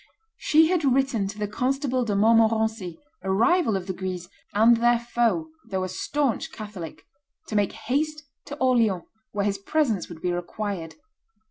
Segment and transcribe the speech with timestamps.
[0.39, 4.97] She had written to the Constable de Montmorency, a rival of the Guises and their
[4.97, 7.05] foe though a stanch Catholic,
[7.49, 10.95] to make haste to Orleans, where his presence would be required.